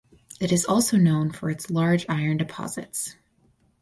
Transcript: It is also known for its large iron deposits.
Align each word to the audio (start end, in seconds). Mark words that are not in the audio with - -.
It 0.39 0.51
is 0.51 0.65
also 0.65 0.97
known 0.97 1.29
for 1.29 1.51
its 1.51 1.69
large 1.69 2.07
iron 2.09 2.37
deposits. 2.37 3.17